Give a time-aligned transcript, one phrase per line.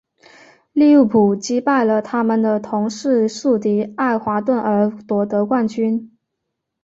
[0.71, 6.11] 利物浦击败了他们的同市宿敌爱华顿而夺得冠军。